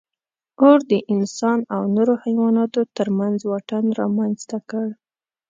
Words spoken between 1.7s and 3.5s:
او نورو حیواناتو تر منځ